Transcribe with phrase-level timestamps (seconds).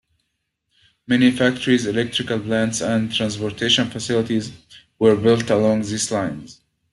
[1.05, 4.51] Many factories, electrical plants, and transportation facilities
[4.97, 6.61] were built along these lines.